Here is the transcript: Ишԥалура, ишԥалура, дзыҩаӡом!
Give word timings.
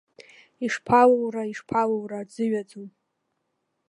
Ишԥалура, 0.65 1.41
ишԥалура, 1.51 2.19
дзыҩаӡом! 2.27 2.89